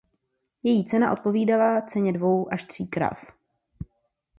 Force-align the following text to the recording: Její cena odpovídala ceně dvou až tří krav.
Její 0.63 0.85
cena 0.85 1.11
odpovídala 1.11 1.81
ceně 1.81 2.13
dvou 2.13 2.53
až 2.53 2.65
tří 2.65 2.87
krav. 2.87 3.25